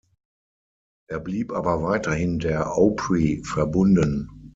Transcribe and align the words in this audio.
Er 1.05 1.19
blieb 1.19 1.51
aber 1.51 1.83
weiterhin 1.83 2.39
der 2.39 2.75
Opry 2.75 3.43
verbunden. 3.45 4.49